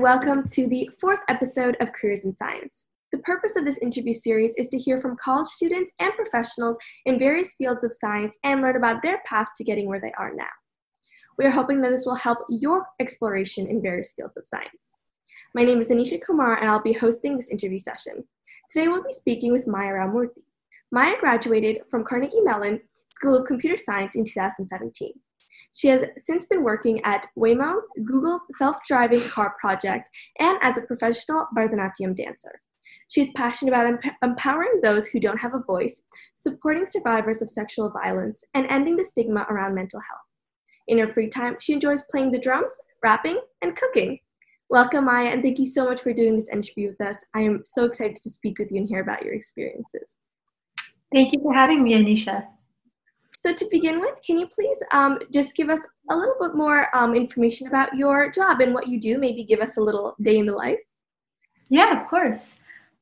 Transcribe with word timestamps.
Welcome 0.00 0.48
to 0.52 0.66
the 0.66 0.88
fourth 0.98 1.20
episode 1.28 1.76
of 1.82 1.92
Careers 1.92 2.24
in 2.24 2.34
Science. 2.34 2.86
The 3.12 3.18
purpose 3.18 3.56
of 3.56 3.66
this 3.66 3.76
interview 3.82 4.14
series 4.14 4.54
is 4.56 4.70
to 4.70 4.78
hear 4.78 4.96
from 4.96 5.14
college 5.22 5.48
students 5.48 5.92
and 6.00 6.10
professionals 6.14 6.78
in 7.04 7.18
various 7.18 7.54
fields 7.56 7.84
of 7.84 7.92
science 7.92 8.34
and 8.42 8.62
learn 8.62 8.76
about 8.76 9.02
their 9.02 9.20
path 9.26 9.48
to 9.56 9.62
getting 9.62 9.86
where 9.86 10.00
they 10.00 10.14
are 10.16 10.32
now. 10.34 10.48
We 11.36 11.44
are 11.44 11.50
hoping 11.50 11.82
that 11.82 11.90
this 11.90 12.06
will 12.06 12.14
help 12.14 12.38
your 12.48 12.86
exploration 12.98 13.66
in 13.66 13.82
various 13.82 14.14
fields 14.14 14.38
of 14.38 14.46
science. 14.46 14.96
My 15.54 15.64
name 15.64 15.80
is 15.80 15.90
Anisha 15.90 16.18
Kumar, 16.24 16.58
and 16.58 16.70
I'll 16.70 16.82
be 16.82 16.94
hosting 16.94 17.36
this 17.36 17.50
interview 17.50 17.78
session. 17.78 18.24
Today 18.70 18.88
we'll 18.88 19.04
be 19.04 19.12
speaking 19.12 19.52
with 19.52 19.66
Maya 19.66 19.92
Rau-Murthy. 19.92 20.44
Maya 20.92 21.16
graduated 21.20 21.82
from 21.90 22.04
Carnegie 22.04 22.40
Mellon 22.40 22.80
School 23.08 23.36
of 23.36 23.46
Computer 23.46 23.76
Science 23.76 24.14
in 24.14 24.24
2017. 24.24 25.12
She 25.72 25.88
has 25.88 26.04
since 26.16 26.44
been 26.46 26.64
working 26.64 27.00
at 27.04 27.26
Waymo, 27.38 27.80
Google's 28.04 28.46
self 28.56 28.78
driving 28.86 29.20
car 29.28 29.54
project, 29.60 30.10
and 30.38 30.58
as 30.62 30.78
a 30.78 30.82
professional 30.82 31.46
Bharatanatyam 31.56 32.16
dancer. 32.16 32.60
She 33.08 33.20
is 33.20 33.30
passionate 33.34 33.72
about 33.72 33.86
emp- 33.86 34.16
empowering 34.22 34.80
those 34.82 35.06
who 35.06 35.20
don't 35.20 35.38
have 35.38 35.54
a 35.54 35.62
voice, 35.66 36.02
supporting 36.34 36.86
survivors 36.86 37.42
of 37.42 37.50
sexual 37.50 37.90
violence, 37.90 38.44
and 38.54 38.66
ending 38.68 38.96
the 38.96 39.04
stigma 39.04 39.46
around 39.50 39.74
mental 39.74 40.00
health. 40.00 40.20
In 40.86 40.98
her 40.98 41.06
free 41.06 41.28
time, 41.28 41.56
she 41.60 41.72
enjoys 41.72 42.02
playing 42.04 42.32
the 42.32 42.38
drums, 42.38 42.76
rapping, 43.02 43.40
and 43.62 43.76
cooking. 43.76 44.18
Welcome, 44.68 45.06
Maya, 45.06 45.28
and 45.28 45.42
thank 45.42 45.58
you 45.58 45.64
so 45.64 45.84
much 45.84 46.00
for 46.00 46.12
doing 46.12 46.36
this 46.36 46.48
interview 46.48 46.88
with 46.90 47.00
us. 47.00 47.16
I 47.34 47.40
am 47.40 47.62
so 47.64 47.84
excited 47.84 48.18
to 48.22 48.30
speak 48.30 48.58
with 48.58 48.70
you 48.70 48.78
and 48.78 48.88
hear 48.88 49.00
about 49.00 49.24
your 49.24 49.34
experiences. 49.34 50.16
Thank 51.12 51.32
you 51.32 51.40
for 51.42 51.52
having 51.52 51.82
me, 51.82 51.94
Anisha. 51.94 52.46
So 53.40 53.54
to 53.54 53.66
begin 53.70 54.00
with, 54.00 54.20
can 54.22 54.36
you 54.36 54.46
please 54.46 54.82
um, 54.92 55.18
just 55.32 55.56
give 55.56 55.70
us 55.70 55.80
a 56.10 56.14
little 56.14 56.34
bit 56.38 56.54
more 56.54 56.94
um, 56.94 57.14
information 57.14 57.68
about 57.68 57.94
your 57.94 58.30
job 58.30 58.60
and 58.60 58.74
what 58.74 58.86
you 58.86 59.00
do? 59.00 59.16
Maybe 59.16 59.44
give 59.44 59.60
us 59.60 59.78
a 59.78 59.80
little 59.80 60.14
day 60.20 60.36
in 60.36 60.44
the 60.44 60.52
life. 60.52 60.76
Yeah, 61.70 62.02
of 62.02 62.06
course. 62.10 62.38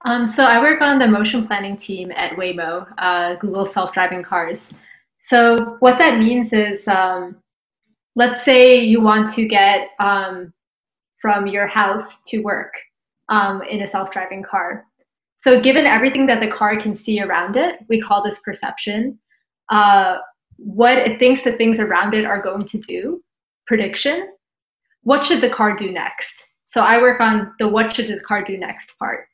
Um, 0.05 0.29
so 0.29 0.45
I 0.45 0.61
work 0.61 0.81
on 0.81 1.01
the 1.01 1.09
motion 1.09 1.45
planning 1.45 1.77
team 1.77 2.13
at 2.13 2.37
Waymo, 2.37 2.87
uh, 2.99 3.35
Google 3.35 3.67
self-driving 3.67 4.23
cars. 4.23 4.71
So 5.19 5.77
what 5.81 5.99
that 5.99 6.21
means 6.21 6.53
is, 6.53 6.87
um, 6.87 7.39
let's 8.15 8.45
say 8.45 8.79
you 8.79 9.01
want 9.01 9.33
to 9.35 9.45
get 9.45 9.89
um, 9.99 10.53
from 11.21 11.49
your 11.49 11.67
house 11.67 12.23
to 12.29 12.43
work 12.43 12.75
um, 13.29 13.63
in 13.63 13.83
a 13.83 13.89
self-driving 13.89 14.45
car. 14.45 14.85
So 15.35 15.61
given 15.61 15.85
everything 15.85 16.27
that 16.27 16.39
the 16.39 16.53
car 16.53 16.81
can 16.81 16.95
see 16.95 17.21
around 17.21 17.57
it, 17.57 17.81
we 17.89 18.01
call 18.01 18.23
this 18.23 18.39
perception 18.45 19.19
uh, 19.71 20.19
what 20.57 20.99
it 20.99 21.19
thinks 21.19 21.43
the 21.43 21.53
things 21.53 21.79
around 21.79 22.15
it 22.15 22.25
are 22.25 22.43
going 22.43 22.65
to 22.67 22.79
do, 22.79 23.23
prediction. 23.67 24.29
What 25.03 25.25
should 25.25 25.41
the 25.41 25.51
car 25.51 25.77
do 25.77 25.93
next? 25.93 26.45
So 26.67 26.83
I 26.83 27.01
work 27.01 27.21
on 27.21 27.55
the 27.59 27.69
what 27.69 27.93
should 27.93 28.09
the 28.09 28.21
car 28.21 28.45
do 28.45 28.59
next 28.59 28.99
part. 28.99 29.27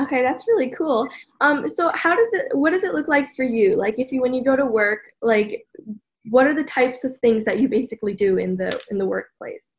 Okay, 0.00 0.22
that's 0.22 0.46
really 0.46 0.70
cool. 0.70 1.08
Um, 1.40 1.68
so 1.68 1.90
how 1.94 2.14
does 2.14 2.32
it? 2.32 2.56
What 2.56 2.70
does 2.70 2.84
it 2.84 2.94
look 2.94 3.08
like 3.08 3.34
for 3.34 3.42
you? 3.44 3.74
Like, 3.74 3.98
if 3.98 4.12
you 4.12 4.20
when 4.20 4.32
you 4.32 4.44
go 4.44 4.56
to 4.56 4.64
work, 4.64 5.00
like, 5.22 5.66
what 6.30 6.46
are 6.46 6.54
the 6.54 6.64
types 6.64 7.04
of 7.04 7.18
things 7.18 7.44
that 7.44 7.58
you 7.58 7.68
basically 7.68 8.14
do 8.14 8.38
in 8.38 8.56
the 8.56 8.80
in 8.90 8.98
the 8.98 9.06
workplace? 9.06 9.70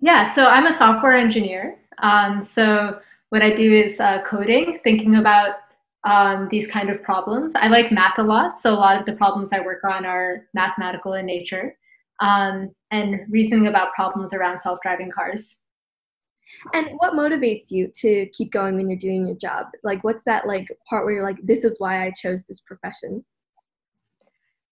Yeah, 0.00 0.32
so 0.32 0.46
I'm 0.46 0.66
a 0.66 0.72
software 0.72 1.14
engineer. 1.14 1.78
Um, 2.02 2.42
so 2.42 2.98
what 3.30 3.42
I 3.42 3.54
do 3.54 3.72
is 3.72 3.98
uh, 3.98 4.22
coding, 4.26 4.80
thinking 4.84 5.16
about 5.16 5.56
um, 6.04 6.48
these 6.50 6.66
kind 6.66 6.90
of 6.90 7.02
problems. 7.02 7.52
I 7.54 7.68
like 7.68 7.92
math 7.92 8.18
a 8.18 8.22
lot, 8.22 8.58
so 8.58 8.72
a 8.72 8.76
lot 8.76 8.98
of 8.98 9.06
the 9.06 9.12
problems 9.12 9.50
I 9.52 9.60
work 9.60 9.84
on 9.84 10.04
are 10.04 10.46
mathematical 10.54 11.14
in 11.14 11.26
nature 11.26 11.76
um, 12.20 12.70
and 12.90 13.20
reasoning 13.28 13.66
about 13.66 13.94
problems 13.94 14.32
around 14.32 14.60
self 14.60 14.78
driving 14.82 15.10
cars. 15.10 15.56
And 16.74 16.90
what 16.98 17.14
motivates 17.14 17.70
you 17.70 17.90
to 18.00 18.26
keep 18.32 18.52
going 18.52 18.76
when 18.76 18.90
you're 18.90 18.98
doing 18.98 19.26
your 19.26 19.36
job? 19.36 19.66
Like, 19.82 20.04
what's 20.04 20.24
that 20.24 20.46
like 20.46 20.68
part 20.88 21.04
where 21.04 21.14
you're 21.14 21.22
like, 21.22 21.38
this 21.42 21.64
is 21.64 21.80
why 21.80 22.04
I 22.04 22.12
chose 22.16 22.44
this 22.44 22.60
profession? 22.60 23.24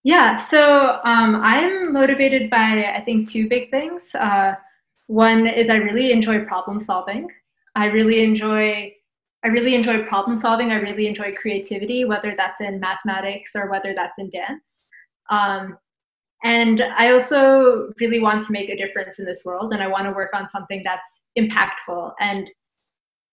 Yeah, 0.02 0.38
so 0.38 0.98
um, 1.04 1.36
I'm 1.36 1.92
motivated 1.92 2.48
by, 2.48 2.92
I 2.97 3.02
think, 3.04 3.30
two 3.30 3.48
big 3.48 3.70
things. 3.70 4.02
Uh, 4.14 4.54
one 5.08 5.47
is 5.47 5.68
I 5.68 5.76
really 5.76 6.12
enjoy 6.12 6.44
problem 6.44 6.80
solving. 6.80 7.28
I 7.74 7.86
really 7.86 8.22
enjoy 8.22 8.94
I 9.44 9.48
really 9.48 9.74
enjoy 9.74 10.04
problem 10.04 10.36
solving. 10.36 10.70
I 10.70 10.76
really 10.76 11.06
enjoy 11.06 11.34
creativity, 11.34 12.04
whether 12.04 12.34
that's 12.36 12.60
in 12.60 12.78
mathematics 12.78 13.52
or 13.54 13.70
whether 13.70 13.94
that's 13.94 14.18
in 14.18 14.28
dance. 14.30 14.82
Um, 15.30 15.78
and 16.42 16.82
I 16.82 17.12
also 17.12 17.92
really 18.00 18.20
want 18.20 18.44
to 18.46 18.52
make 18.52 18.70
a 18.70 18.76
difference 18.76 19.18
in 19.18 19.24
this 19.24 19.44
world, 19.44 19.72
and 19.72 19.82
I 19.82 19.86
want 19.86 20.06
to 20.06 20.12
work 20.12 20.30
on 20.34 20.48
something 20.48 20.82
that's 20.84 21.20
impactful 21.38 22.12
and 22.20 22.48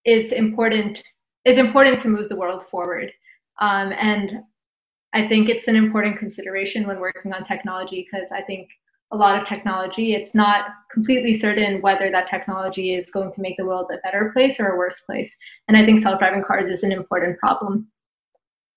is 0.05 0.31
important 0.31 1.03
is 1.45 1.57
important 1.57 1.99
to 2.01 2.09
move 2.09 2.27
the 2.27 2.35
world 2.35 2.63
forward. 2.63 3.11
Um, 3.61 3.93
and 3.93 4.43
I 5.13 5.27
think 5.27 5.47
it's 5.47 5.69
an 5.69 5.77
important 5.77 6.17
consideration 6.17 6.85
when 6.85 6.99
working 6.99 7.31
on 7.31 7.45
technology 7.45 8.05
because 8.05 8.29
I 8.31 8.41
think 8.41 8.67
a 9.11 9.17
lot 9.17 9.41
of 9.41 9.47
technology, 9.47 10.13
it's 10.13 10.35
not 10.35 10.65
completely 10.91 11.33
certain 11.33 11.81
whether 11.81 12.11
that 12.11 12.29
technology 12.29 12.93
is 12.93 13.09
going 13.11 13.31
to 13.31 13.41
make 13.41 13.55
the 13.57 13.65
world 13.65 13.89
a 13.91 13.97
better 14.03 14.31
place 14.33 14.59
or 14.59 14.69
a 14.73 14.77
worse 14.77 15.01
place. 15.01 15.31
And 15.67 15.77
I 15.77 15.85
think 15.85 16.01
self 16.01 16.19
driving 16.19 16.43
cars 16.43 16.69
is 16.69 16.83
an 16.83 16.91
important 16.91 17.39
problem. 17.39 17.87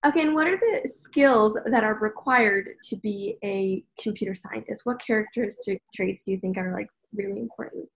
Okay, 0.05 0.21
and 0.21 0.33
what 0.33 0.47
are 0.47 0.57
the 0.57 0.89
skills 0.89 1.57
that 1.65 1.83
are 1.83 1.93
required 1.95 2.69
to 2.85 2.95
be 2.97 3.37
a 3.43 3.83
computer 4.01 4.33
scientist? 4.33 4.85
What 4.85 4.99
characteristic 5.05 5.81
traits 5.93 6.23
do 6.23 6.31
you 6.31 6.39
think 6.39 6.57
are 6.57 6.73
like 6.73 6.87
really 7.13 7.39
important? 7.39 7.87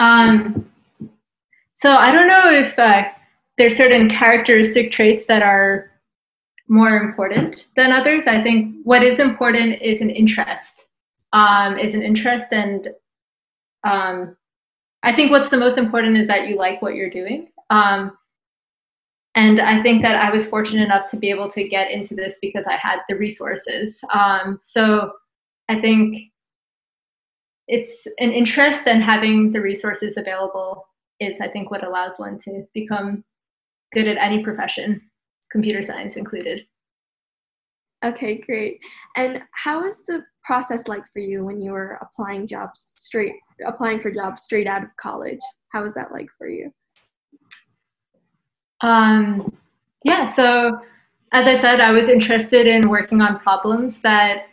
Um, 0.00 0.68
so 1.74 1.92
I 1.92 2.10
don't 2.10 2.26
know 2.26 2.46
if 2.48 2.76
uh, 2.78 3.04
there's 3.58 3.76
certain 3.76 4.10
characteristic 4.10 4.90
traits 4.90 5.26
that 5.26 5.42
are 5.42 5.92
more 6.68 6.96
important 6.96 7.56
than 7.76 7.92
others. 7.92 8.24
I 8.26 8.42
think 8.42 8.76
what 8.84 9.02
is 9.02 9.18
important 9.18 9.80
is 9.82 10.00
an 10.00 10.10
interest, 10.10 10.84
um, 11.32 11.78
is 11.78 11.94
an 11.94 12.02
interest, 12.02 12.52
and 12.52 12.88
um, 13.84 14.36
I 15.02 15.14
think 15.14 15.30
what's 15.30 15.48
the 15.48 15.58
most 15.58 15.78
important 15.78 16.16
is 16.18 16.26
that 16.28 16.48
you 16.48 16.56
like 16.56 16.82
what 16.82 16.94
you're 16.94 17.10
doing. 17.10 17.48
Um, 17.70 18.16
and 19.34 19.60
I 19.60 19.82
think 19.82 20.02
that 20.02 20.16
I 20.16 20.30
was 20.32 20.46
fortunate 20.46 20.82
enough 20.82 21.08
to 21.10 21.16
be 21.16 21.30
able 21.30 21.50
to 21.52 21.68
get 21.68 21.90
into 21.90 22.14
this 22.14 22.38
because 22.42 22.64
I 22.66 22.76
had 22.76 23.00
the 23.08 23.16
resources. 23.16 24.00
Um, 24.12 24.58
so 24.60 25.12
I 25.68 25.80
think 25.80 26.16
it's 27.68 28.06
an 28.18 28.32
interest 28.32 28.86
and 28.86 29.02
having 29.02 29.52
the 29.52 29.60
resources 29.60 30.16
available 30.16 30.86
is, 31.20 31.38
I 31.40 31.48
think, 31.48 31.70
what 31.70 31.86
allows 31.86 32.14
one 32.16 32.38
to 32.40 32.66
become 32.74 33.22
good 33.92 34.08
at 34.08 34.16
any 34.16 34.42
profession 34.42 35.07
computer 35.50 35.82
science 35.82 36.16
included. 36.16 36.66
Okay, 38.04 38.38
great. 38.38 38.78
And 39.16 39.42
how 39.52 39.84
is 39.84 40.04
the 40.06 40.22
process 40.44 40.86
like 40.86 41.04
for 41.12 41.18
you 41.18 41.44
when 41.44 41.60
you 41.60 41.72
were 41.72 41.98
applying 42.00 42.46
jobs 42.46 42.92
straight 42.96 43.32
applying 43.66 44.00
for 44.00 44.10
jobs 44.10 44.42
straight 44.42 44.66
out 44.66 44.84
of 44.84 44.90
college? 45.00 45.40
How 45.72 45.82
was 45.82 45.94
that 45.94 46.12
like 46.12 46.28
for 46.38 46.48
you? 46.48 46.72
Um, 48.80 49.56
yeah, 50.04 50.26
so 50.26 50.80
as 51.32 51.46
I 51.46 51.56
said, 51.56 51.80
I 51.80 51.90
was 51.90 52.08
interested 52.08 52.66
in 52.66 52.88
working 52.88 53.20
on 53.20 53.40
problems 53.40 54.00
that 54.02 54.46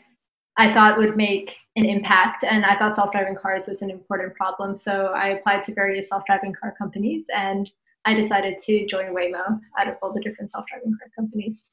I 0.58 0.74
thought 0.74 0.98
would 0.98 1.16
make 1.16 1.52
an 1.76 1.86
impact, 1.86 2.44
and 2.44 2.66
I 2.66 2.78
thought 2.78 2.96
self-driving 2.96 3.36
cars 3.36 3.68
was 3.68 3.82
an 3.82 3.92
important 3.92 4.34
problem. 4.34 4.76
So 4.76 5.08
I 5.08 5.30
applied 5.30 5.64
to 5.64 5.74
various 5.74 6.10
self-driving 6.10 6.56
car 6.60 6.74
companies, 6.78 7.26
and 7.34 7.70
I 8.06 8.14
decided 8.14 8.60
to 8.60 8.86
join 8.86 9.16
Waymo 9.16 9.60
out 9.80 9.88
of 9.88 9.96
all 10.02 10.14
the 10.14 10.22
different 10.22 10.52
self-driving 10.52 10.98
car 11.00 11.10
companies. 11.16 11.70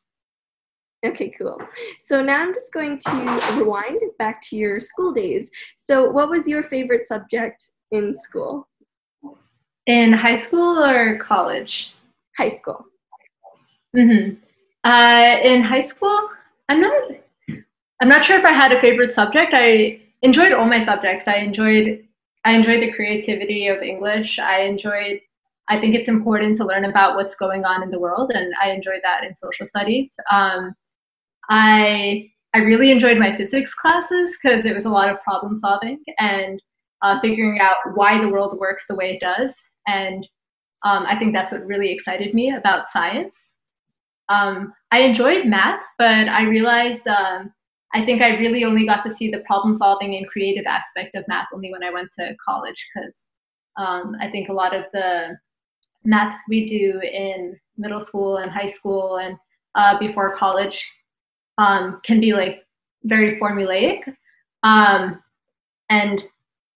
Okay, 1.04 1.34
cool. 1.36 1.60
So 2.00 2.22
now 2.22 2.42
I'm 2.42 2.54
just 2.54 2.72
going 2.72 2.98
to 2.98 3.54
rewind 3.56 4.00
back 4.18 4.40
to 4.48 4.56
your 4.56 4.78
school 4.78 5.12
days. 5.12 5.50
So, 5.76 6.08
what 6.08 6.30
was 6.30 6.46
your 6.46 6.62
favorite 6.62 7.06
subject 7.06 7.70
in 7.90 8.14
school? 8.14 8.68
In 9.86 10.12
high 10.12 10.36
school 10.36 10.78
or 10.78 11.18
college? 11.18 11.92
High 12.38 12.48
school. 12.48 12.86
Mm-hmm. 13.96 14.36
Uh, 14.84 15.36
in 15.42 15.62
high 15.62 15.82
school, 15.82 16.28
I'm 16.68 16.80
not. 16.80 17.02
I'm 18.00 18.08
not 18.08 18.24
sure 18.24 18.38
if 18.38 18.44
I 18.44 18.52
had 18.52 18.72
a 18.72 18.80
favorite 18.80 19.12
subject. 19.12 19.52
I 19.54 20.00
enjoyed 20.22 20.52
all 20.52 20.66
my 20.66 20.84
subjects. 20.84 21.26
I 21.26 21.36
enjoyed. 21.36 22.06
I 22.44 22.52
enjoyed 22.52 22.82
the 22.82 22.92
creativity 22.92 23.66
of 23.66 23.82
English. 23.82 24.38
I 24.38 24.62
enjoyed 24.62 25.20
I 25.72 25.80
think 25.80 25.94
it's 25.94 26.08
important 26.08 26.58
to 26.58 26.66
learn 26.66 26.84
about 26.84 27.16
what's 27.16 27.34
going 27.34 27.64
on 27.64 27.82
in 27.82 27.90
the 27.90 27.98
world, 27.98 28.30
and 28.34 28.52
I 28.62 28.72
enjoyed 28.72 29.00
that 29.04 29.24
in 29.24 29.32
social 29.32 29.64
studies. 29.64 30.12
Um, 30.30 30.74
I 31.48 32.30
I 32.52 32.58
really 32.58 32.90
enjoyed 32.90 33.16
my 33.16 33.34
physics 33.34 33.72
classes 33.72 34.36
because 34.36 34.66
it 34.66 34.76
was 34.76 34.84
a 34.84 34.90
lot 34.90 35.08
of 35.08 35.22
problem 35.22 35.56
solving 35.56 35.98
and 36.18 36.60
uh, 37.00 37.18
figuring 37.22 37.58
out 37.60 37.76
why 37.94 38.20
the 38.20 38.28
world 38.28 38.58
works 38.60 38.84
the 38.86 38.94
way 38.94 39.14
it 39.14 39.20
does. 39.20 39.54
And 39.86 40.22
um, 40.84 41.06
I 41.06 41.18
think 41.18 41.32
that's 41.32 41.52
what 41.52 41.64
really 41.64 41.90
excited 41.90 42.34
me 42.34 42.54
about 42.54 42.90
science. 42.90 43.54
Um, 44.28 44.74
I 44.90 45.00
enjoyed 45.00 45.46
math, 45.46 45.80
but 45.96 46.28
I 46.28 46.42
realized 46.42 47.06
um, 47.08 47.50
I 47.94 48.04
think 48.04 48.20
I 48.20 48.36
really 48.36 48.64
only 48.64 48.84
got 48.84 49.04
to 49.04 49.16
see 49.16 49.30
the 49.30 49.44
problem 49.46 49.74
solving 49.74 50.16
and 50.16 50.28
creative 50.28 50.66
aspect 50.66 51.14
of 51.14 51.24
math 51.28 51.48
only 51.54 51.72
when 51.72 51.82
I 51.82 51.90
went 51.90 52.10
to 52.18 52.36
college 52.46 52.86
because 52.94 53.14
um, 53.78 54.16
I 54.20 54.30
think 54.30 54.50
a 54.50 54.52
lot 54.52 54.76
of 54.76 54.84
the 54.92 55.38
math 56.04 56.38
we 56.48 56.66
do 56.66 57.00
in 57.00 57.58
middle 57.76 58.00
school 58.00 58.38
and 58.38 58.50
high 58.50 58.68
school 58.68 59.18
and 59.18 59.36
uh, 59.74 59.98
before 59.98 60.36
college 60.36 60.90
um, 61.58 62.00
can 62.04 62.20
be 62.20 62.32
like 62.32 62.66
very 63.04 63.38
formulaic. 63.38 64.00
Um, 64.62 65.22
and 65.90 66.22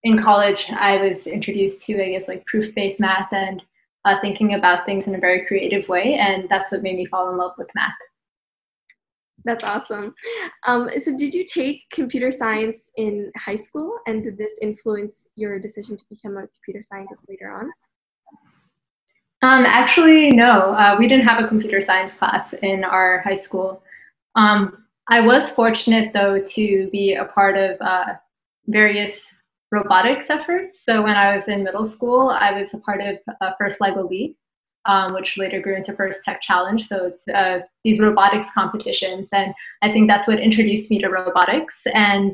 in 0.03 0.23
college, 0.23 0.71
I 0.71 0.99
was 0.99 1.27
introduced 1.27 1.83
to, 1.87 2.03
I 2.03 2.11
guess, 2.11 2.29
like 2.29 2.45
proof 2.47 2.75
based 2.75 3.01
math 3.01 3.33
and 3.33 3.63
uh, 4.05 4.21
thinking 4.21 4.55
about 4.55 4.87
things 4.87 5.07
in 5.07 5.15
a 5.15 5.21
very 5.21 5.45
creative 5.47 5.89
way. 5.89 6.15
And 6.15 6.49
that's 6.49 6.71
what 6.73 6.83
made 6.83 6.97
me 6.97 7.07
fall 7.07 7.31
in 7.31 7.37
love 7.37 7.53
with 7.59 7.69
math. 7.75 7.95
That's 9.45 9.65
awesome. 9.65 10.15
Um, 10.67 10.91
so, 10.99 11.17
did 11.17 11.33
you 11.33 11.45
take 11.45 11.83
computer 11.93 12.33
science 12.33 12.91
in 12.97 13.31
high 13.37 13.55
school, 13.55 13.97
and 14.09 14.25
did 14.25 14.37
this 14.37 14.55
influence 14.61 15.29
your 15.37 15.61
decision 15.61 15.97
to 15.97 16.05
become 16.11 16.37
a 16.37 16.49
computer 16.49 16.83
scientist 16.83 17.23
later 17.29 17.53
on? 17.53 17.71
Um, 19.47 19.65
actually, 19.65 20.31
no. 20.31 20.75
Uh, 20.75 20.97
we 20.99 21.07
didn't 21.07 21.27
have 21.27 21.43
a 21.43 21.47
computer 21.47 21.81
science 21.81 22.13
class 22.15 22.53
in 22.63 22.83
our 22.83 23.21
high 23.21 23.37
school. 23.37 23.83
Um, 24.35 24.85
I 25.09 25.21
was 25.21 25.49
fortunate, 25.51 26.13
though, 26.13 26.43
to 26.43 26.91
be 26.91 27.15
a 27.15 27.27
part 27.27 27.57
of 27.57 27.81
uh, 27.81 28.15
various 28.67 29.33
robotics 29.71 30.31
efforts. 30.31 30.85
So, 30.85 31.03
when 31.03 31.17
I 31.17 31.35
was 31.35 31.47
in 31.47 31.63
middle 31.63 31.87
school, 31.87 32.31
I 32.31 32.59
was 32.59 32.75
a 32.75 32.79
part 32.79 33.01
of 33.01 33.17
uh, 33.41 33.53
First 33.59 33.81
LEGO 33.81 34.09
League 34.09 34.37
um, 34.87 35.13
which 35.15 35.37
later 35.37 35.61
grew 35.61 35.77
into 35.77 35.93
First 35.93 36.23
Tech 36.25 36.41
Challenge. 36.41 36.83
So 36.83 37.07
it's 37.07 37.27
uh, 37.29 37.61
these 37.85 38.01
robotics 38.01 38.49
competitions, 38.55 39.29
and 39.33 39.53
I 39.83 39.93
think 39.93 40.09
that's 40.09 40.29
what 40.29 40.39
introduced 40.39 40.91
me 40.91 41.01
to 41.01 41.09
robotics. 41.09 41.83
And 41.93 42.33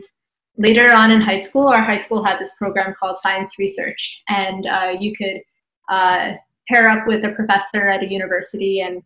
later 0.59 0.95
on 0.95 1.11
in 1.11 1.21
high 1.21 1.39
school, 1.39 1.69
our 1.69 1.83
high 1.83 1.97
school 1.97 2.23
had 2.23 2.39
this 2.39 2.53
program 2.59 2.95
called 2.99 3.17
Science 3.17 3.59
Research, 3.59 4.23
and 4.29 4.67
uh, 4.67 4.93
you 4.99 5.17
could 5.17 5.41
uh, 5.89 6.33
pair 6.69 6.89
up 6.89 7.07
with 7.07 7.25
a 7.25 7.33
professor 7.33 7.89
at 7.89 8.03
a 8.03 8.11
university 8.11 8.81
and 8.81 9.03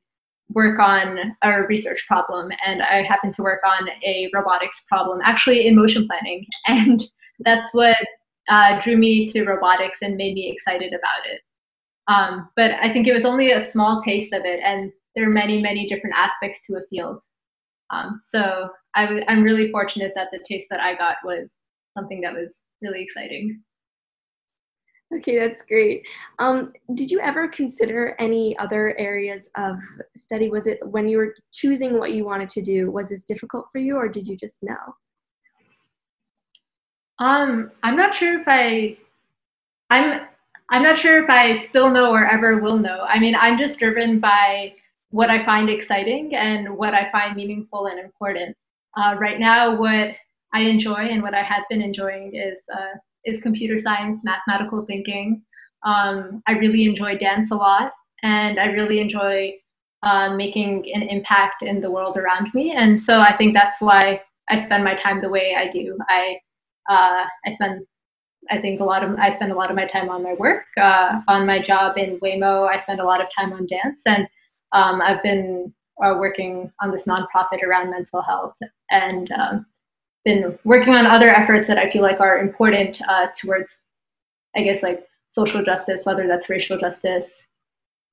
work 0.50 0.78
on 0.78 1.18
a 1.42 1.62
research 1.62 2.04
problem. 2.06 2.50
And 2.64 2.82
I 2.82 3.02
happened 3.02 3.34
to 3.34 3.42
work 3.42 3.60
on 3.64 3.88
a 4.04 4.30
robotics 4.32 4.84
problem, 4.88 5.20
actually 5.24 5.66
in 5.66 5.76
motion 5.76 6.06
planning, 6.06 6.46
and 6.68 7.02
that's 7.40 7.74
what 7.74 7.96
uh, 8.48 8.80
drew 8.80 8.96
me 8.96 9.26
to 9.28 9.44
robotics 9.44 10.02
and 10.02 10.16
made 10.16 10.34
me 10.34 10.50
excited 10.50 10.92
about 10.92 11.26
it. 11.30 11.40
Um, 12.08 12.48
but 12.54 12.72
I 12.72 12.92
think 12.92 13.08
it 13.08 13.12
was 13.12 13.24
only 13.24 13.52
a 13.52 13.70
small 13.70 14.00
taste 14.00 14.32
of 14.32 14.44
it, 14.44 14.60
and 14.62 14.92
there 15.14 15.26
are 15.26 15.32
many, 15.32 15.60
many 15.60 15.88
different 15.88 16.14
aspects 16.16 16.64
to 16.66 16.76
a 16.76 16.86
field. 16.88 17.20
Um, 17.90 18.20
so 18.30 18.68
i 18.94 19.04
w- 19.04 19.24
I'm 19.28 19.42
really 19.42 19.70
fortunate 19.70 20.12
that 20.14 20.28
the 20.32 20.40
taste 20.48 20.66
that 20.70 20.80
I 20.80 20.94
got 20.94 21.16
was 21.24 21.50
something 21.96 22.20
that 22.20 22.34
was 22.34 22.56
really 22.82 23.02
exciting. 23.02 23.62
Okay, 25.14 25.38
that's 25.38 25.62
great. 25.62 26.04
Um, 26.40 26.72
did 26.94 27.10
you 27.10 27.20
ever 27.20 27.46
consider 27.46 28.16
any 28.18 28.58
other 28.58 28.98
areas 28.98 29.48
of 29.56 29.76
study? 30.16 30.50
Was 30.50 30.66
it 30.66 30.80
when 30.84 31.08
you 31.08 31.18
were 31.18 31.34
choosing 31.52 31.98
what 31.98 32.12
you 32.12 32.24
wanted 32.24 32.48
to 32.50 32.62
do, 32.62 32.90
was 32.90 33.08
this 33.08 33.24
difficult 33.24 33.66
for 33.70 33.78
you 33.78 33.96
or 33.96 34.08
did 34.08 34.26
you 34.26 34.36
just 34.36 34.64
know? 34.64 34.74
Um, 37.18 37.70
I'm 37.84 37.96
not 37.96 38.16
sure 38.16 38.40
if 38.40 38.48
I, 38.48 38.98
I'm, 39.90 40.26
I'm 40.70 40.82
not 40.82 40.98
sure 40.98 41.22
if 41.22 41.30
I 41.30 41.52
still 41.52 41.88
know 41.88 42.12
or 42.12 42.26
ever 42.26 42.58
will 42.58 42.78
know. 42.78 43.02
I 43.02 43.20
mean, 43.20 43.36
I'm 43.36 43.58
just 43.58 43.78
driven 43.78 44.18
by 44.18 44.74
what 45.10 45.30
I 45.30 45.44
find 45.44 45.70
exciting 45.70 46.34
and 46.34 46.76
what 46.76 46.94
I 46.94 47.10
find 47.12 47.36
meaningful 47.36 47.86
and 47.86 48.00
important. 48.00 48.56
Uh, 48.96 49.14
right 49.18 49.38
now, 49.38 49.76
what 49.76 50.16
I 50.52 50.60
enjoy 50.62 50.94
and 50.94 51.22
what 51.22 51.34
I 51.34 51.42
have 51.42 51.62
been 51.70 51.80
enjoying 51.80 52.34
is 52.34 52.58
uh, 52.74 52.98
is 53.26 53.42
computer 53.42 53.78
science, 53.78 54.18
mathematical 54.24 54.86
thinking. 54.86 55.42
Um, 55.84 56.42
I 56.46 56.52
really 56.52 56.86
enjoy 56.86 57.18
dance 57.18 57.50
a 57.50 57.54
lot, 57.54 57.92
and 58.22 58.58
I 58.58 58.66
really 58.66 59.00
enjoy 59.00 59.52
uh, 60.02 60.34
making 60.34 60.86
an 60.94 61.02
impact 61.02 61.62
in 61.62 61.80
the 61.80 61.90
world 61.90 62.16
around 62.16 62.48
me. 62.54 62.72
And 62.72 63.00
so 63.00 63.20
I 63.20 63.36
think 63.36 63.54
that's 63.54 63.80
why 63.80 64.22
I 64.48 64.56
spend 64.56 64.84
my 64.84 64.94
time 64.94 65.20
the 65.20 65.28
way 65.28 65.54
I 65.58 65.70
do. 65.70 65.98
I 66.08 66.38
uh, 66.88 67.24
I 67.44 67.52
spend 67.52 67.84
I 68.50 68.60
think 68.60 68.80
a 68.80 68.84
lot 68.84 69.02
of 69.02 69.18
I 69.18 69.30
spend 69.30 69.52
a 69.52 69.56
lot 69.56 69.70
of 69.70 69.76
my 69.76 69.86
time 69.86 70.08
on 70.08 70.22
my 70.22 70.34
work, 70.34 70.64
uh, 70.80 71.20
on 71.28 71.46
my 71.46 71.60
job 71.60 71.98
in 71.98 72.20
Waymo. 72.20 72.68
I 72.68 72.78
spend 72.78 73.00
a 73.00 73.04
lot 73.04 73.20
of 73.20 73.28
time 73.36 73.52
on 73.52 73.66
dance, 73.66 74.02
and 74.06 74.28
um, 74.72 75.00
I've 75.02 75.22
been 75.22 75.72
uh, 76.02 76.14
working 76.18 76.70
on 76.80 76.90
this 76.90 77.04
nonprofit 77.04 77.62
around 77.64 77.90
mental 77.90 78.22
health, 78.22 78.54
and 78.90 79.30
um, 79.32 79.66
been 80.26 80.58
working 80.64 80.94
on 80.96 81.06
other 81.06 81.28
efforts 81.28 81.68
that 81.68 81.78
I 81.78 81.88
feel 81.90 82.02
like 82.02 82.20
are 82.20 82.40
important 82.40 83.00
uh, 83.08 83.28
towards, 83.40 83.78
I 84.56 84.62
guess, 84.62 84.82
like 84.82 85.06
social 85.30 85.62
justice, 85.62 86.04
whether 86.04 86.26
that's 86.26 86.50
racial 86.50 86.76
justice 86.76 87.44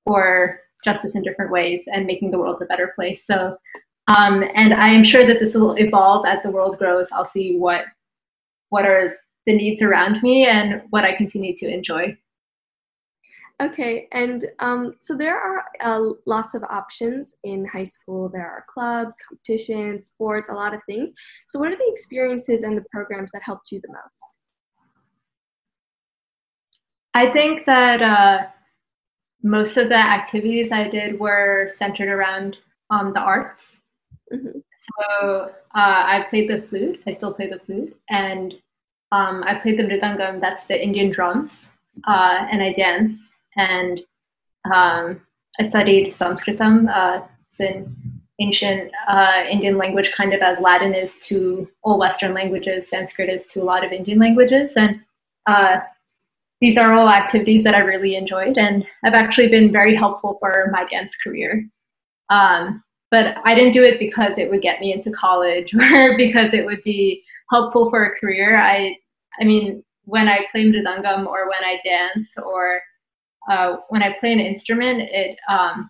or 0.05 0.59
justice 0.85 1.15
in 1.15 1.23
different 1.23 1.51
ways, 1.51 1.85
and 1.91 2.05
making 2.05 2.29
the 2.29 2.37
world 2.37 2.61
a 2.61 2.65
better 2.65 2.93
place. 2.95 3.25
So, 3.25 3.57
um, 4.07 4.43
and 4.53 4.75
I 4.75 4.89
am 4.89 5.03
sure 5.03 5.25
that 5.25 5.39
this 5.39 5.55
will 5.55 5.73
evolve 5.73 6.25
as 6.27 6.43
the 6.43 6.51
world 6.51 6.77
grows. 6.77 7.07
I'll 7.11 7.25
see 7.25 7.57
what 7.57 7.85
what 8.69 8.85
are 8.85 9.15
the 9.45 9.55
needs 9.55 9.81
around 9.81 10.21
me 10.21 10.45
and 10.45 10.83
what 10.91 11.03
I 11.03 11.15
continue 11.15 11.55
to 11.57 11.67
enjoy. 11.67 12.17
Okay, 13.61 14.07
and 14.11 14.45
um, 14.59 14.95
so 14.99 15.15
there 15.15 15.39
are 15.39 15.63
uh, 15.79 16.13
lots 16.25 16.55
of 16.55 16.63
options 16.63 17.35
in 17.43 17.65
high 17.65 17.83
school. 17.83 18.27
There 18.27 18.45
are 18.45 18.65
clubs, 18.67 19.15
competitions, 19.27 20.07
sports, 20.07 20.49
a 20.49 20.53
lot 20.53 20.73
of 20.73 20.81
things. 20.87 21.13
So, 21.47 21.59
what 21.59 21.71
are 21.71 21.75
the 21.77 21.87
experiences 21.87 22.63
and 22.63 22.75
the 22.75 22.83
programs 22.91 23.29
that 23.31 23.43
helped 23.43 23.71
you 23.71 23.79
the 23.81 23.89
most? 23.89 24.23
I 27.13 27.31
think 27.31 27.65
that 27.67 28.01
uh, 28.01 28.47
most 29.43 29.77
of 29.77 29.87
the 29.87 29.97
activities 29.99 30.71
I 30.71 30.89
did 30.89 31.19
were 31.19 31.69
centered 31.77 32.09
around 32.09 32.57
um, 32.89 33.13
the 33.13 33.19
arts. 33.19 33.79
Mm-hmm. 34.33 34.59
So, 34.99 35.51
uh, 35.75 36.03
I 36.05 36.25
played 36.29 36.49
the 36.49 36.63
flute, 36.63 37.01
I 37.05 37.13
still 37.13 37.33
play 37.33 37.49
the 37.49 37.59
flute, 37.59 37.95
and 38.09 38.53
um, 39.11 39.43
I 39.45 39.55
played 39.55 39.77
the 39.77 39.83
mridangam, 39.83 40.41
that's 40.41 40.65
the 40.65 40.83
Indian 40.83 41.11
drums, 41.11 41.67
uh, 42.07 42.47
and 42.51 42.63
I 42.63 42.73
dance. 42.73 43.32
And 43.57 43.99
um, 44.73 45.21
I 45.59 45.63
studied 45.63 46.13
Sanskritam. 46.13 46.89
Uh, 46.89 47.25
it's 47.49 47.59
an 47.59 47.95
ancient 48.39 48.91
uh, 49.07 49.43
Indian 49.49 49.77
language, 49.77 50.11
kind 50.11 50.33
of 50.33 50.41
as 50.41 50.59
Latin 50.59 50.93
is 50.93 51.19
to 51.19 51.69
all 51.83 51.99
Western 51.99 52.33
languages, 52.33 52.89
Sanskrit 52.89 53.29
is 53.29 53.45
to 53.47 53.61
a 53.61 53.63
lot 53.63 53.85
of 53.85 53.91
Indian 53.91 54.19
languages. 54.19 54.73
And 54.75 55.01
uh, 55.45 55.81
these 56.59 56.77
are 56.77 56.93
all 56.93 57.09
activities 57.09 57.63
that 57.63 57.75
I 57.75 57.79
really 57.79 58.15
enjoyed 58.15 58.57
and 58.57 58.85
have 59.03 59.13
actually 59.13 59.49
been 59.49 59.71
very 59.71 59.95
helpful 59.95 60.37
for 60.39 60.69
my 60.71 60.85
dance 60.85 61.13
career. 61.15 61.67
Um, 62.29 62.83
but 63.11 63.37
I 63.43 63.53
didn't 63.53 63.73
do 63.73 63.83
it 63.83 63.99
because 63.99 64.37
it 64.37 64.49
would 64.49 64.61
get 64.61 64.79
me 64.79 64.91
into 64.91 65.11
college 65.11 65.73
or 65.93 66.17
because 66.17 66.53
it 66.53 66.65
would 66.65 66.81
be 66.83 67.23
helpful 67.51 67.89
for 67.89 68.05
a 68.05 68.19
career. 68.19 68.59
I 68.59 68.97
I 69.39 69.43
mean, 69.43 69.83
when 70.05 70.27
I 70.27 70.45
play 70.51 70.65
mridangam 70.65 71.25
or 71.25 71.49
when 71.49 71.63
I 71.63 71.79
dance 71.83 72.33
or 72.37 72.81
uh, 73.49 73.77
when 73.89 74.03
I 74.03 74.13
play 74.19 74.31
an 74.33 74.39
instrument, 74.39 75.01
it 75.11 75.37
um, 75.49 75.89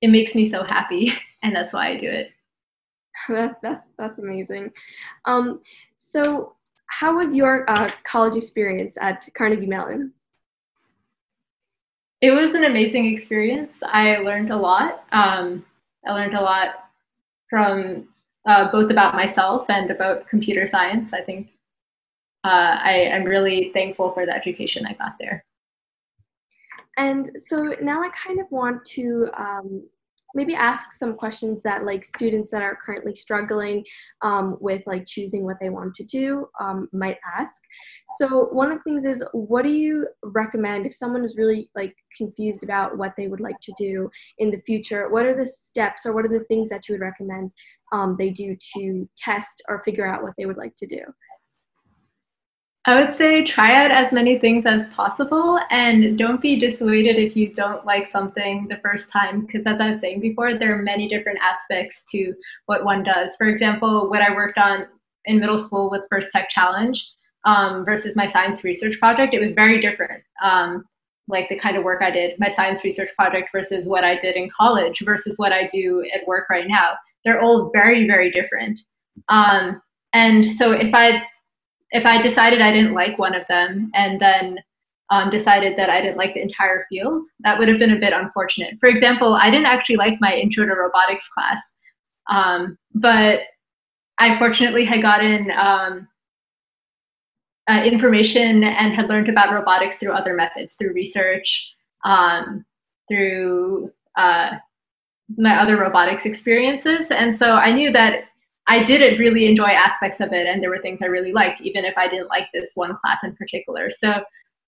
it 0.00 0.08
makes 0.08 0.34
me 0.34 0.48
so 0.48 0.62
happy, 0.62 1.12
and 1.42 1.54
that's 1.54 1.72
why 1.72 1.88
I 1.88 1.96
do 1.98 2.08
it. 2.08 2.30
that's 3.28 3.56
that's 3.62 3.86
that's 3.98 4.18
amazing. 4.18 4.72
Um, 5.24 5.60
so, 5.98 6.54
how 6.86 7.16
was 7.16 7.34
your 7.34 7.68
uh, 7.70 7.90
college 8.04 8.36
experience 8.36 8.96
at 9.00 9.28
Carnegie 9.34 9.66
Mellon? 9.66 10.12
It 12.20 12.30
was 12.30 12.54
an 12.54 12.64
amazing 12.64 13.12
experience. 13.12 13.80
I 13.82 14.18
learned 14.18 14.50
a 14.50 14.56
lot. 14.56 15.04
Um, 15.12 15.64
I 16.06 16.12
learned 16.12 16.34
a 16.34 16.40
lot 16.40 16.90
from 17.50 18.08
uh, 18.46 18.70
both 18.70 18.90
about 18.90 19.14
myself 19.14 19.66
and 19.68 19.90
about 19.90 20.28
computer 20.28 20.66
science. 20.66 21.12
I 21.12 21.20
think 21.20 21.48
uh, 22.44 22.78
I 22.82 22.92
am 22.92 23.24
really 23.24 23.70
thankful 23.72 24.12
for 24.12 24.24
the 24.24 24.34
education 24.34 24.86
I 24.86 24.94
got 24.94 25.16
there. 25.18 25.44
And 26.96 27.30
so 27.36 27.74
now 27.82 28.02
I 28.02 28.10
kind 28.10 28.40
of 28.40 28.46
want 28.50 28.84
to 28.86 29.28
um, 29.36 29.82
maybe 30.36 30.54
ask 30.54 30.92
some 30.92 31.14
questions 31.14 31.62
that 31.62 31.84
like 31.84 32.04
students 32.04 32.50
that 32.52 32.62
are 32.62 32.76
currently 32.84 33.14
struggling 33.14 33.84
um, 34.22 34.56
with 34.60 34.82
like 34.86 35.06
choosing 35.06 35.44
what 35.44 35.56
they 35.60 35.70
want 35.70 35.94
to 35.94 36.04
do 36.04 36.46
um, 36.60 36.88
might 36.92 37.16
ask. 37.38 37.62
So 38.18 38.46
one 38.52 38.70
of 38.70 38.78
the 38.78 38.84
things 38.84 39.04
is 39.04 39.24
what 39.32 39.62
do 39.62 39.70
you 39.70 40.06
recommend 40.22 40.86
if 40.86 40.94
someone 40.94 41.24
is 41.24 41.36
really 41.36 41.70
like 41.74 41.94
confused 42.16 42.62
about 42.62 42.98
what 42.98 43.14
they 43.16 43.28
would 43.28 43.40
like 43.40 43.58
to 43.62 43.72
do 43.78 44.10
in 44.38 44.50
the 44.50 44.60
future? 44.66 45.08
What 45.08 45.24
are 45.26 45.34
the 45.34 45.46
steps 45.46 46.04
or 46.04 46.14
what 46.14 46.24
are 46.24 46.38
the 46.38 46.44
things 46.44 46.68
that 46.68 46.88
you 46.88 46.94
would 46.94 47.02
recommend 47.02 47.50
um, 47.92 48.16
they 48.18 48.30
do 48.30 48.56
to 48.76 49.08
test 49.16 49.62
or 49.68 49.82
figure 49.84 50.06
out 50.06 50.22
what 50.22 50.34
they 50.36 50.46
would 50.46 50.58
like 50.58 50.74
to 50.76 50.86
do 50.86 51.00
I 52.88 52.94
would 52.94 53.16
say 53.16 53.44
try 53.44 53.74
out 53.74 53.90
as 53.90 54.12
many 54.12 54.38
things 54.38 54.64
as 54.64 54.86
possible 54.88 55.58
and 55.70 56.16
don't 56.16 56.40
be 56.40 56.60
dissuaded 56.60 57.16
if 57.16 57.34
you 57.34 57.52
don't 57.52 57.84
like 57.84 58.06
something 58.06 58.68
the 58.68 58.76
first 58.76 59.10
time. 59.10 59.44
Because 59.44 59.66
as 59.66 59.80
I 59.80 59.90
was 59.90 59.98
saying 59.98 60.20
before, 60.20 60.56
there 60.56 60.78
are 60.78 60.82
many 60.82 61.08
different 61.08 61.40
aspects 61.40 62.04
to 62.12 62.32
what 62.66 62.84
one 62.84 63.02
does. 63.02 63.34
For 63.36 63.48
example, 63.48 64.08
what 64.08 64.22
I 64.22 64.32
worked 64.32 64.58
on 64.58 64.86
in 65.24 65.40
middle 65.40 65.58
school 65.58 65.90
with 65.90 66.06
First 66.08 66.30
Tech 66.30 66.48
Challenge 66.48 67.04
um, 67.44 67.84
versus 67.84 68.14
my 68.14 68.26
science 68.28 68.62
research 68.62 69.00
project, 69.00 69.34
it 69.34 69.40
was 69.40 69.52
very 69.52 69.80
different. 69.80 70.22
Um, 70.40 70.84
like 71.26 71.48
the 71.48 71.58
kind 71.58 71.76
of 71.76 71.82
work 71.82 72.02
I 72.02 72.12
did, 72.12 72.38
my 72.38 72.48
science 72.48 72.84
research 72.84 73.10
project 73.16 73.48
versus 73.50 73.88
what 73.88 74.04
I 74.04 74.14
did 74.20 74.36
in 74.36 74.48
college 74.56 75.02
versus 75.04 75.36
what 75.38 75.50
I 75.50 75.66
do 75.66 76.08
at 76.14 76.24
work 76.28 76.48
right 76.48 76.68
now. 76.68 76.92
They're 77.24 77.40
all 77.40 77.72
very, 77.74 78.06
very 78.06 78.30
different. 78.30 78.78
Um, 79.28 79.82
and 80.12 80.48
so 80.48 80.70
if 80.70 80.94
I 80.94 81.24
if 81.90 82.04
I 82.04 82.22
decided 82.22 82.60
I 82.60 82.72
didn't 82.72 82.94
like 82.94 83.18
one 83.18 83.34
of 83.34 83.46
them 83.48 83.90
and 83.94 84.20
then 84.20 84.58
um, 85.10 85.30
decided 85.30 85.78
that 85.78 85.88
I 85.88 86.00
didn't 86.00 86.16
like 86.16 86.34
the 86.34 86.42
entire 86.42 86.86
field, 86.88 87.26
that 87.40 87.58
would 87.58 87.68
have 87.68 87.78
been 87.78 87.92
a 87.92 87.98
bit 87.98 88.12
unfortunate. 88.12 88.76
For 88.80 88.88
example, 88.88 89.34
I 89.34 89.50
didn't 89.50 89.66
actually 89.66 89.96
like 89.96 90.20
my 90.20 90.34
intro 90.34 90.66
to 90.66 90.74
robotics 90.74 91.28
class, 91.28 91.62
um, 92.28 92.76
but 92.94 93.40
I 94.18 94.38
fortunately 94.38 94.84
had 94.84 95.02
gotten 95.02 95.50
um, 95.52 96.08
uh, 97.68 97.82
information 97.84 98.64
and 98.64 98.94
had 98.94 99.08
learned 99.08 99.28
about 99.28 99.52
robotics 99.52 99.98
through 99.98 100.12
other 100.12 100.34
methods, 100.34 100.74
through 100.74 100.92
research, 100.92 101.74
um, 102.04 102.64
through 103.08 103.92
uh, 104.16 104.52
my 105.36 105.60
other 105.60 105.76
robotics 105.76 106.24
experiences. 106.24 107.10
And 107.10 107.36
so 107.36 107.52
I 107.52 107.72
knew 107.72 107.92
that 107.92 108.24
I 108.68 108.84
did 108.84 109.18
really 109.18 109.46
enjoy 109.46 109.68
aspects 109.68 110.20
of 110.20 110.32
it, 110.32 110.46
and 110.46 110.62
there 110.62 110.70
were 110.70 110.80
things 110.80 111.00
I 111.00 111.06
really 111.06 111.32
liked, 111.32 111.60
even 111.60 111.84
if 111.84 111.96
I 111.96 112.08
didn't 112.08 112.28
like 112.28 112.48
this 112.52 112.72
one 112.74 112.96
class 112.96 113.22
in 113.22 113.36
particular. 113.36 113.90
So 113.90 114.24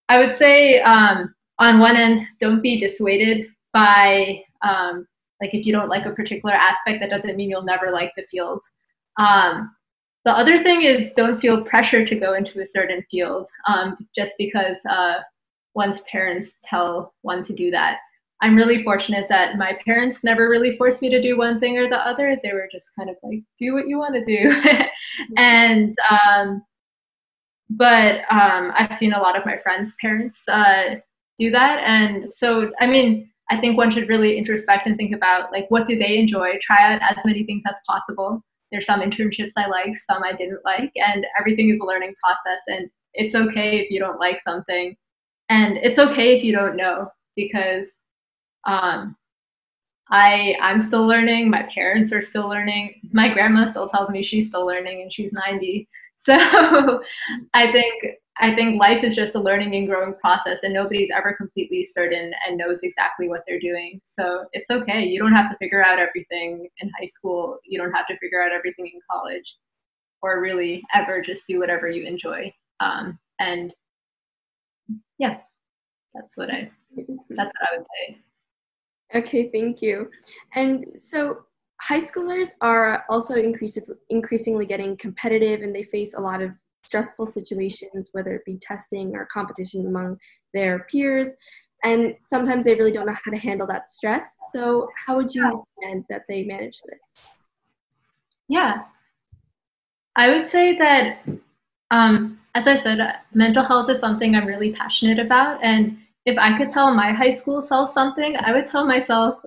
I 0.08 0.18
would 0.18 0.34
say, 0.34 0.80
um, 0.82 1.34
on 1.58 1.80
one 1.80 1.96
end, 1.96 2.20
don't 2.38 2.62
be 2.62 2.78
dissuaded 2.78 3.48
by 3.72 4.42
um, 4.62 5.06
like 5.40 5.54
if 5.54 5.66
you 5.66 5.72
don't 5.72 5.88
like 5.88 6.06
a 6.06 6.12
particular 6.12 6.54
aspect, 6.54 7.00
that 7.00 7.10
doesn't 7.10 7.36
mean 7.36 7.50
you'll 7.50 7.62
never 7.62 7.90
like 7.90 8.12
the 8.16 8.26
field. 8.30 8.60
Um, 9.18 9.74
the 10.24 10.32
other 10.32 10.62
thing 10.62 10.82
is 10.82 11.12
don't 11.12 11.40
feel 11.40 11.64
pressure 11.64 12.04
to 12.04 12.14
go 12.16 12.34
into 12.34 12.60
a 12.60 12.66
certain 12.66 13.04
field 13.10 13.48
um, 13.66 13.96
just 14.16 14.32
because 14.36 14.78
uh, 14.90 15.18
one's 15.74 16.00
parents 16.02 16.58
tell 16.64 17.14
one 17.22 17.42
to 17.44 17.52
do 17.52 17.70
that. 17.70 17.98
I'm 18.40 18.54
really 18.54 18.84
fortunate 18.84 19.26
that 19.28 19.56
my 19.56 19.76
parents 19.84 20.22
never 20.22 20.48
really 20.48 20.76
forced 20.76 21.02
me 21.02 21.10
to 21.10 21.20
do 21.20 21.36
one 21.36 21.58
thing 21.58 21.76
or 21.76 21.88
the 21.88 21.96
other. 21.96 22.38
They 22.42 22.52
were 22.52 22.68
just 22.70 22.88
kind 22.96 23.10
of 23.10 23.16
like, 23.22 23.40
do 23.58 23.74
what 23.74 23.88
you 23.88 23.98
want 23.98 24.14
to 24.14 24.24
do. 24.24 24.62
and, 25.36 25.94
um, 26.10 26.62
but 27.70 28.20
um, 28.30 28.72
I've 28.76 28.96
seen 28.96 29.12
a 29.12 29.20
lot 29.20 29.36
of 29.36 29.44
my 29.44 29.58
friends' 29.58 29.94
parents 30.00 30.46
uh, 30.48 30.96
do 31.38 31.50
that. 31.50 31.82
And 31.84 32.32
so, 32.32 32.70
I 32.80 32.86
mean, 32.86 33.30
I 33.50 33.60
think 33.60 33.76
one 33.76 33.90
should 33.90 34.08
really 34.08 34.38
introspect 34.38 34.86
and 34.86 34.96
think 34.96 35.14
about 35.14 35.50
like, 35.52 35.66
what 35.70 35.86
do 35.86 35.98
they 35.98 36.18
enjoy? 36.18 36.58
Try 36.62 36.94
out 36.94 37.02
as 37.02 37.24
many 37.24 37.44
things 37.44 37.62
as 37.66 37.76
possible. 37.88 38.42
There's 38.70 38.86
some 38.86 39.00
internships 39.00 39.52
I 39.56 39.66
like, 39.66 39.96
some 39.96 40.22
I 40.22 40.32
didn't 40.32 40.64
like, 40.64 40.92
and 40.96 41.26
everything 41.38 41.70
is 41.70 41.80
a 41.80 41.84
learning 41.84 42.14
process. 42.22 42.62
And 42.66 42.90
it's 43.14 43.34
okay 43.34 43.78
if 43.78 43.90
you 43.90 43.98
don't 43.98 44.20
like 44.20 44.42
something. 44.42 44.94
And 45.48 45.78
it's 45.78 45.98
okay 45.98 46.36
if 46.36 46.44
you 46.44 46.52
don't 46.52 46.76
know 46.76 47.08
because 47.36 47.86
um, 48.66 49.16
I 50.10 50.56
I'm 50.62 50.80
still 50.80 51.06
learning. 51.06 51.50
My 51.50 51.68
parents 51.74 52.12
are 52.12 52.22
still 52.22 52.48
learning. 52.48 53.00
My 53.12 53.32
grandma 53.32 53.68
still 53.70 53.88
tells 53.88 54.10
me 54.10 54.22
she's 54.22 54.48
still 54.48 54.66
learning, 54.66 55.02
and 55.02 55.12
she's 55.12 55.32
90. 55.32 55.88
So 56.20 56.34
I 57.54 57.72
think 57.72 58.04
I 58.40 58.54
think 58.54 58.80
life 58.80 59.04
is 59.04 59.14
just 59.16 59.34
a 59.36 59.40
learning 59.40 59.74
and 59.76 59.88
growing 59.88 60.14
process, 60.20 60.58
and 60.64 60.74
nobody's 60.74 61.10
ever 61.16 61.32
completely 61.34 61.84
certain 61.84 62.32
and 62.46 62.58
knows 62.58 62.80
exactly 62.82 63.28
what 63.28 63.42
they're 63.46 63.60
doing. 63.60 64.00
So 64.04 64.44
it's 64.52 64.68
okay. 64.70 65.04
You 65.04 65.20
don't 65.20 65.32
have 65.32 65.50
to 65.50 65.56
figure 65.58 65.84
out 65.84 65.98
everything 66.00 66.68
in 66.80 66.90
high 67.00 67.06
school. 67.06 67.58
You 67.64 67.80
don't 67.80 67.92
have 67.92 68.06
to 68.08 68.18
figure 68.18 68.42
out 68.42 68.52
everything 68.52 68.90
in 68.92 69.00
college, 69.10 69.56
or 70.22 70.40
really 70.40 70.82
ever. 70.94 71.22
Just 71.22 71.46
do 71.48 71.58
whatever 71.60 71.88
you 71.90 72.06
enjoy. 72.06 72.52
Um, 72.80 73.18
and 73.40 73.72
yeah, 75.18 75.38
that's 76.14 76.36
what 76.36 76.50
I 76.50 76.70
that's 76.96 77.52
what 77.52 77.68
I 77.72 77.76
would 77.78 77.86
say. 77.86 78.18
Okay, 79.14 79.50
thank 79.50 79.80
you. 79.80 80.10
And 80.54 80.86
so 80.98 81.38
high 81.80 82.00
schoolers 82.00 82.50
are 82.60 83.04
also 83.08 83.34
increasingly 83.34 84.66
getting 84.66 84.96
competitive 84.96 85.62
and 85.62 85.74
they 85.74 85.84
face 85.84 86.14
a 86.14 86.20
lot 86.20 86.42
of 86.42 86.50
stressful 86.84 87.26
situations, 87.26 88.10
whether 88.12 88.34
it 88.34 88.44
be 88.44 88.58
testing 88.60 89.14
or 89.14 89.26
competition 89.26 89.86
among 89.86 90.18
their 90.54 90.86
peers. 90.90 91.28
And 91.84 92.14
sometimes 92.26 92.64
they 92.64 92.74
really 92.74 92.92
don't 92.92 93.06
know 93.06 93.14
how 93.24 93.30
to 93.30 93.38
handle 93.38 93.66
that 93.68 93.88
stress. 93.88 94.36
So, 94.50 94.88
how 95.06 95.16
would 95.16 95.32
you 95.32 95.44
recommend 95.44 96.04
that 96.10 96.22
they 96.28 96.42
manage 96.42 96.80
this? 96.82 97.28
Yeah, 98.48 98.82
I 100.16 100.30
would 100.30 100.48
say 100.48 100.76
that, 100.78 101.20
um, 101.92 102.40
as 102.56 102.66
I 102.66 102.76
said, 102.76 102.98
mental 103.32 103.64
health 103.64 103.88
is 103.90 104.00
something 104.00 104.34
I'm 104.34 104.46
really 104.46 104.72
passionate 104.72 105.20
about. 105.20 105.62
And 105.62 105.98
if 106.28 106.36
I 106.36 106.58
could 106.58 106.68
tell 106.68 106.94
my 106.94 107.10
high 107.10 107.32
school 107.32 107.62
self 107.62 107.90
something, 107.90 108.36
I 108.36 108.52
would 108.52 108.66
tell 108.66 108.84
myself 108.84 109.38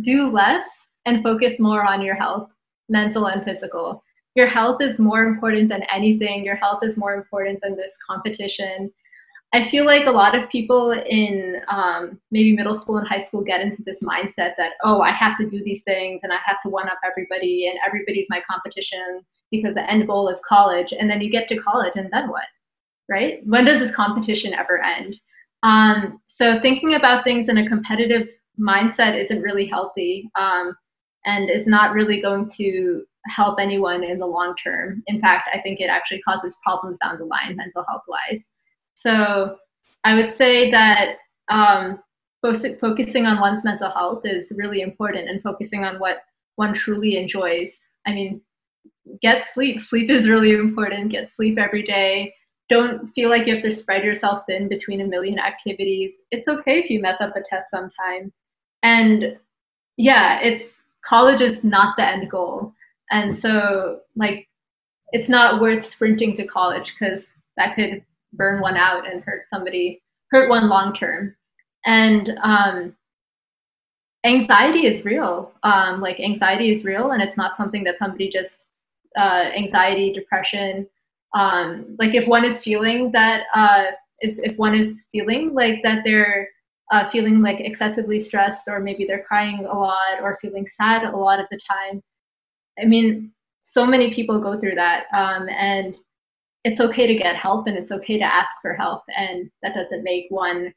do 0.00 0.30
less 0.30 0.64
and 1.04 1.22
focus 1.22 1.60
more 1.60 1.84
on 1.84 2.00
your 2.00 2.14
health, 2.14 2.48
mental 2.88 3.26
and 3.26 3.44
physical. 3.44 4.02
Your 4.36 4.46
health 4.46 4.80
is 4.80 4.98
more 4.98 5.22
important 5.24 5.68
than 5.68 5.82
anything. 5.94 6.42
Your 6.42 6.56
health 6.56 6.82
is 6.82 6.96
more 6.96 7.12
important 7.14 7.60
than 7.60 7.76
this 7.76 7.92
competition. 8.08 8.90
I 9.52 9.68
feel 9.68 9.84
like 9.84 10.06
a 10.06 10.10
lot 10.10 10.34
of 10.34 10.48
people 10.48 10.92
in 10.92 11.60
um, 11.68 12.18
maybe 12.30 12.56
middle 12.56 12.74
school 12.74 12.96
and 12.96 13.06
high 13.06 13.20
school 13.20 13.44
get 13.44 13.60
into 13.60 13.82
this 13.82 14.00
mindset 14.00 14.54
that, 14.56 14.74
oh, 14.82 15.02
I 15.02 15.10
have 15.10 15.36
to 15.38 15.46
do 15.46 15.62
these 15.62 15.82
things 15.82 16.20
and 16.22 16.32
I 16.32 16.38
have 16.46 16.62
to 16.62 16.70
one 16.70 16.88
up 16.88 17.00
everybody 17.04 17.68
and 17.68 17.78
everybody's 17.86 18.30
my 18.30 18.40
competition 18.50 19.20
because 19.50 19.74
the 19.74 19.90
end 19.90 20.06
goal 20.06 20.30
is 20.30 20.40
college. 20.48 20.94
And 20.98 21.10
then 21.10 21.20
you 21.20 21.30
get 21.30 21.48
to 21.48 21.58
college 21.58 21.92
and 21.96 22.08
then 22.10 22.30
what? 22.30 22.44
Right? 23.10 23.40
When 23.44 23.66
does 23.66 23.80
this 23.80 23.94
competition 23.94 24.54
ever 24.54 24.80
end? 24.82 25.16
Um, 25.62 26.20
so 26.40 26.58
thinking 26.62 26.94
about 26.94 27.22
things 27.22 27.50
in 27.50 27.58
a 27.58 27.68
competitive 27.68 28.28
mindset 28.58 29.14
isn't 29.14 29.42
really 29.42 29.66
healthy 29.66 30.30
um, 30.38 30.74
and 31.26 31.50
is 31.50 31.66
not 31.66 31.92
really 31.92 32.22
going 32.22 32.48
to 32.56 33.04
help 33.26 33.60
anyone 33.60 34.02
in 34.02 34.18
the 34.18 34.26
long 34.26 34.54
term. 34.56 35.02
In 35.06 35.20
fact, 35.20 35.50
I 35.52 35.60
think 35.60 35.80
it 35.80 35.90
actually 35.90 36.22
causes 36.22 36.56
problems 36.64 36.96
down 37.02 37.18
the 37.18 37.26
line, 37.26 37.56
mental 37.56 37.84
health 37.86 38.04
wise. 38.08 38.42
So 38.94 39.58
I 40.04 40.14
would 40.14 40.32
say 40.32 40.70
that 40.70 41.16
um, 41.50 41.98
focusing 42.40 43.26
on 43.26 43.38
one's 43.38 43.62
mental 43.62 43.90
health 43.90 44.22
is 44.24 44.50
really 44.56 44.80
important 44.80 45.28
and 45.28 45.42
focusing 45.42 45.84
on 45.84 45.96
what 45.98 46.20
one 46.56 46.72
truly 46.72 47.18
enjoys. 47.18 47.78
I 48.06 48.14
mean, 48.14 48.40
get 49.20 49.44
sleep. 49.52 49.78
Sleep 49.78 50.08
is 50.08 50.26
really 50.26 50.52
important. 50.52 51.12
Get 51.12 51.34
sleep 51.34 51.58
every 51.58 51.82
day 51.82 52.32
don't 52.70 53.12
feel 53.14 53.28
like 53.28 53.46
you 53.46 53.54
have 53.54 53.64
to 53.64 53.72
spread 53.72 54.04
yourself 54.04 54.44
thin 54.46 54.68
between 54.68 55.00
a 55.00 55.06
million 55.06 55.38
activities. 55.38 56.14
It's 56.30 56.48
okay 56.48 56.78
if 56.78 56.88
you 56.88 57.02
mess 57.02 57.20
up 57.20 57.34
a 57.36 57.42
test 57.42 57.70
sometime. 57.70 58.32
And 58.82 59.36
yeah, 59.96 60.40
it's 60.40 60.80
college 61.04 61.40
is 61.42 61.64
not 61.64 61.96
the 61.96 62.06
end 62.06 62.30
goal. 62.30 62.72
And 63.10 63.36
so 63.36 64.00
like 64.16 64.48
it's 65.12 65.28
not 65.28 65.60
worth 65.60 65.84
sprinting 65.84 66.36
to 66.36 66.46
college 66.46 66.94
because 66.98 67.26
that 67.56 67.74
could 67.74 68.04
burn 68.32 68.60
one 68.60 68.76
out 68.76 69.10
and 69.10 69.22
hurt 69.22 69.46
somebody, 69.50 70.00
hurt 70.30 70.48
one 70.48 70.68
long 70.68 70.94
term. 70.94 71.34
And 71.84 72.38
um, 72.42 72.96
anxiety 74.24 74.86
is 74.86 75.04
real. 75.04 75.52
Um, 75.64 76.00
like 76.00 76.20
anxiety 76.20 76.70
is 76.70 76.84
real, 76.84 77.10
and 77.10 77.22
it's 77.22 77.36
not 77.36 77.56
something 77.56 77.82
that 77.84 77.98
somebody 77.98 78.30
just 78.30 78.68
uh, 79.16 79.50
anxiety, 79.56 80.12
depression, 80.12 80.86
um, 81.34 81.96
like 81.98 82.14
if 82.14 82.26
one 82.26 82.44
is 82.44 82.62
feeling 82.62 83.12
that 83.12 83.44
uh, 83.54 83.84
is 84.20 84.38
if 84.40 84.56
one 84.56 84.74
is 84.74 85.04
feeling 85.12 85.54
like 85.54 85.80
that 85.82 86.02
they're 86.04 86.48
uh, 86.92 87.08
feeling 87.10 87.40
like 87.40 87.60
excessively 87.60 88.18
stressed 88.18 88.68
or 88.68 88.80
maybe 88.80 89.04
they're 89.04 89.24
crying 89.24 89.64
a 89.64 89.78
lot 89.78 90.20
or 90.20 90.38
feeling 90.42 90.66
sad 90.68 91.04
a 91.04 91.16
lot 91.16 91.38
of 91.38 91.46
the 91.50 91.58
time 91.70 92.02
i 92.80 92.84
mean 92.84 93.32
so 93.62 93.86
many 93.86 94.12
people 94.12 94.40
go 94.40 94.58
through 94.58 94.74
that 94.74 95.04
um, 95.14 95.48
and 95.48 95.96
it's 96.64 96.80
okay 96.80 97.06
to 97.06 97.14
get 97.14 97.36
help 97.36 97.66
and 97.66 97.76
it's 97.76 97.90
okay 97.90 98.18
to 98.18 98.24
ask 98.24 98.50
for 98.60 98.74
help 98.74 99.02
and 99.16 99.50
that 99.62 99.74
doesn't 99.74 100.02
make 100.02 100.26
one 100.28 100.72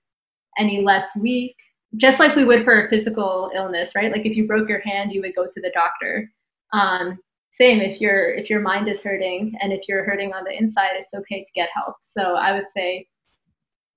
any 0.58 0.82
less 0.82 1.16
weak. 1.18 1.56
Just 1.98 2.20
like 2.20 2.36
we 2.36 2.46
would 2.46 2.64
for 2.64 2.86
a 2.86 2.90
physical 2.90 3.52
illness 3.56 3.92
right? 3.96 4.12
Like 4.12 4.26
if 4.26 4.36
you 4.36 4.48
broke 4.48 4.70
your 4.70 4.82
hand 4.82 5.12
you 5.12 5.22
would 5.22 5.36
go 5.36 5.46
to 5.46 5.62
the 5.62 5.72
doctor. 5.74 6.32
Um, 6.72 7.20
same 7.54 7.80
if 7.82 8.02
your 8.02 8.34
if 8.34 8.50
your 8.50 8.60
mind 8.60 8.88
is 8.88 9.02
hurting 9.02 9.54
and 9.62 9.72
if 9.72 9.88
you're 9.88 10.04
hurting 10.04 10.34
on 10.34 10.44
the 10.44 10.58
inside 10.58 10.92
it's 10.96 11.14
okay 11.14 11.44
to 11.44 11.52
get 11.54 11.70
help 11.74 11.96
so 12.02 12.36
i 12.36 12.52
would 12.52 12.68
say 12.68 13.08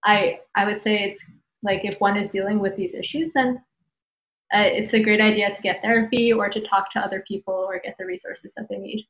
i 0.04 0.38
i 0.54 0.64
would 0.64 0.80
say 0.80 1.04
it's 1.04 1.24
like 1.62 1.84
if 1.84 1.98
one 2.00 2.16
is 2.16 2.28
dealing 2.28 2.58
with 2.58 2.76
these 2.76 2.94
issues 2.94 3.32
then 3.32 3.60
uh, 4.54 4.60
it's 4.60 4.94
a 4.94 5.02
great 5.02 5.20
idea 5.20 5.52
to 5.52 5.62
get 5.62 5.82
therapy 5.82 6.32
or 6.32 6.48
to 6.48 6.60
talk 6.68 6.92
to 6.92 7.00
other 7.00 7.24
people 7.26 7.54
or 7.54 7.80
get 7.80 7.96
the 7.98 8.06
resources 8.06 8.52
that 8.56 8.66
they 8.68 8.78
need 8.78 9.06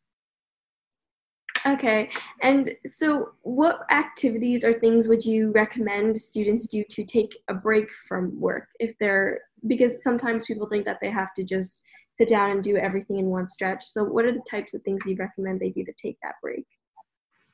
Okay. 1.66 2.08
And 2.42 2.70
so, 2.86 3.30
what 3.42 3.80
activities 3.90 4.64
or 4.64 4.72
things 4.72 5.08
would 5.08 5.24
you 5.24 5.50
recommend 5.50 6.16
students 6.16 6.68
do 6.68 6.84
to 6.90 7.04
take 7.04 7.36
a 7.48 7.54
break 7.54 7.90
from 8.06 8.38
work 8.38 8.68
if 8.78 8.96
they're 9.00 9.40
because 9.66 10.02
sometimes 10.02 10.46
people 10.46 10.68
think 10.68 10.84
that 10.84 10.98
they 11.00 11.10
have 11.10 11.34
to 11.34 11.42
just 11.42 11.82
sit 12.16 12.28
down 12.28 12.50
and 12.50 12.64
do 12.64 12.76
everything 12.76 13.18
in 13.18 13.26
one 13.26 13.46
stretch. 13.46 13.85
So, 13.85 14.04
what 14.04 14.25
are 14.25 14.32
the 14.32 14.42
types 14.50 14.75
of 14.75 14.82
things 14.82 15.04
you 15.06 15.16
recommend 15.16 15.61
they 15.61 15.70
do 15.70 15.85
to 15.85 15.92
take 15.92 16.18
that 16.23 16.35
break? 16.42 16.66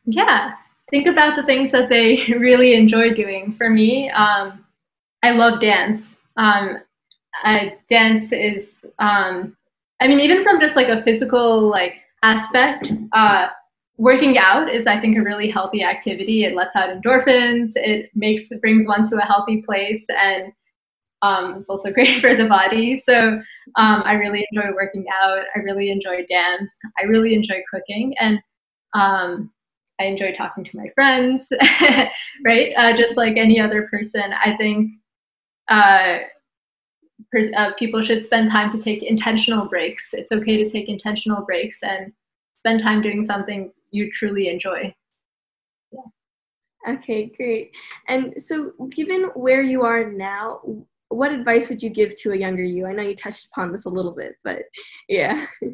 Yeah, 0.05 0.53
think 0.91 1.07
about 1.07 1.37
the 1.37 1.45
things 1.45 1.73
that 1.73 1.89
they 1.89 2.25
really 2.39 2.75
enjoy 2.75 3.13
doing. 3.13 3.55
For 3.57 3.71
me, 3.71 4.11
um, 4.11 4.65
I 5.23 5.31
love 5.31 5.61
dance. 5.61 6.17
Um, 6.37 6.79
I, 7.45 7.79
dance 7.89 8.33
is, 8.33 8.85
um, 8.99 9.57
I 10.01 10.09
mean, 10.09 10.21
even 10.21 10.43
from 10.43 10.61
just 10.61 10.77
like 10.77 10.89
a 10.89 11.03
physical 11.03 11.69
like 11.69 11.95
aspect, 12.23 12.87
uh, 13.13 13.49
working 13.97 14.39
out 14.39 14.73
is, 14.73 14.87
I 14.87 15.01
think, 15.01 15.17
a 15.17 15.23
really 15.23 15.51
healthy 15.51 15.83
activity. 15.83 16.45
It 16.45 16.55
lets 16.55 16.77
out 16.77 16.91
endorphins. 16.91 17.73
It 17.77 18.11
makes 18.15 18.49
brings 18.61 18.87
one 18.87 19.09
to 19.11 19.17
a 19.17 19.27
healthy 19.27 19.63
place, 19.63 20.05
and 20.09 20.53
um, 21.23 21.57
it's 21.59 21.69
also 21.69 21.91
great 21.93 22.21
for 22.21 22.37
the 22.37 22.47
body. 22.47 23.01
So 23.01 23.17
um, 23.19 24.03
I 24.05 24.15
really 24.15 24.47
enjoy 24.53 24.73
working 24.75 25.05
out. 25.23 25.45
I 25.57 25.61
really 25.61 25.91
enjoy 25.91 26.25
dance. 26.29 26.71
I 27.01 27.05
really 27.05 27.35
enjoy 27.35 27.63
cooking, 27.73 28.15
and 28.19 28.39
um, 28.95 29.51
I 30.01 30.05
enjoy 30.05 30.35
talking 30.37 30.65
to 30.65 30.77
my 30.77 30.89
friends. 30.95 31.49
right, 32.45 32.73
uh, 32.77 32.97
just 32.97 33.17
like 33.17 33.37
any 33.37 33.61
other 33.61 33.89
person. 33.91 34.33
I 34.33 34.57
think 34.57 34.91
uh, 35.69 36.19
uh, 37.57 37.73
people 37.79 38.03
should 38.03 38.25
spend 38.25 38.51
time 38.51 38.71
to 38.73 38.79
take 38.79 39.03
intentional 39.03 39.67
breaks. 39.67 40.11
It's 40.13 40.33
okay 40.33 40.63
to 40.63 40.69
take 40.69 40.89
intentional 40.89 41.45
breaks 41.45 41.79
and 41.83 42.13
spend 42.59 42.83
time 42.83 43.01
doing 43.03 43.25
something 43.25 43.73
you 43.91 44.11
truly 44.13 44.49
enjoy. 44.49 44.95
Yeah. 45.93 46.95
Okay, 46.95 47.27
great. 47.37 47.71
And 48.09 48.35
so, 48.43 48.73
given 48.91 49.31
where 49.35 49.63
you 49.63 49.83
are 49.83 50.11
now, 50.11 50.61
what 51.15 51.33
advice 51.33 51.69
would 51.69 51.83
you 51.83 51.91
give 51.91 52.15
to 52.17 52.33
a 52.33 52.37
younger 52.37 52.63
you? 52.63 52.87
I 52.87 52.93
know 52.93 53.03
you 53.03 53.15
touched 53.15 53.47
upon 53.47 53.73
this 53.73 53.85
a 53.85 53.91
little 53.91 54.13
bit, 54.13 54.37
but 54.45 54.63
yeah. 55.09 55.47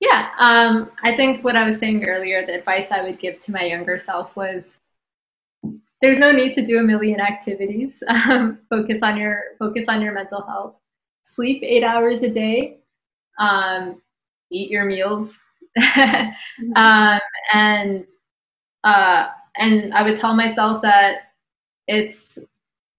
Yeah, 0.00 0.30
um, 0.38 0.92
I 1.02 1.16
think 1.16 1.42
what 1.42 1.56
I 1.56 1.68
was 1.68 1.78
saying 1.78 2.04
earlier, 2.04 2.46
the 2.46 2.54
advice 2.54 2.92
I 2.92 3.02
would 3.02 3.18
give 3.18 3.40
to 3.40 3.52
my 3.52 3.62
younger 3.62 3.98
self 3.98 4.34
was 4.36 4.62
there's 6.00 6.18
no 6.18 6.30
need 6.30 6.54
to 6.54 6.64
do 6.64 6.78
a 6.78 6.82
million 6.82 7.20
activities. 7.20 8.02
Um, 8.08 8.58
focus 8.70 9.00
on 9.02 9.16
your 9.16 9.42
focus 9.58 9.86
on 9.88 10.00
your 10.00 10.12
mental 10.12 10.42
health. 10.42 10.76
Sleep 11.24 11.62
eight 11.64 11.82
hours 11.82 12.22
a 12.22 12.28
day. 12.28 12.78
Um, 13.40 14.00
eat 14.50 14.70
your 14.70 14.84
meals, 14.84 15.38
mm-hmm. 15.78 16.72
um, 16.76 17.20
and 17.52 18.06
uh, 18.84 19.28
and 19.56 19.92
I 19.94 20.02
would 20.02 20.20
tell 20.20 20.34
myself 20.34 20.82
that 20.82 21.32
it's 21.88 22.38